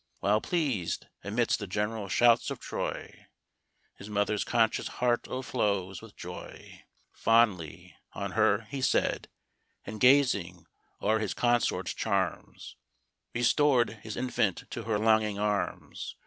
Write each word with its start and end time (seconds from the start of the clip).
While 0.19 0.41
pleas'd, 0.41 1.05
amidst 1.23 1.59
the 1.59 1.67
general 1.67 2.09
shouts 2.09 2.49
of 2.49 2.57
Troy, 2.59 3.27
His 3.93 4.09
mother's 4.09 4.43
conscious 4.43 4.87
heart 4.87 5.27
o'erflows 5.27 6.01
with 6.01 6.15
joy. 6.15 6.81
fondly 7.11 7.95
on 8.13 8.31
her 8.31 8.61
He 8.71 8.81
said, 8.81 9.29
and 9.85 9.99
gazing 9.99 10.65
o'er 11.03 11.19
his 11.19 11.35
consort's 11.35 11.93
charms, 11.93 12.77
Restor'd 13.35 13.91
his 14.01 14.17
infant 14.17 14.63
to 14.71 14.85
her 14.85 14.97
longing 14.97 15.37
arms. 15.37 16.15